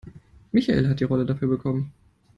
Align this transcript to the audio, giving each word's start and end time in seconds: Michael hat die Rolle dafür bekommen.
Michael 0.51 0.89
hat 0.89 0.99
die 0.99 1.03
Rolle 1.03 1.27
dafür 1.27 1.47
bekommen. 1.47 1.93